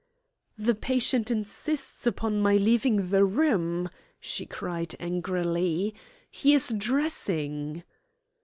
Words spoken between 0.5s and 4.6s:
"The patient insists upon my leaving the room," she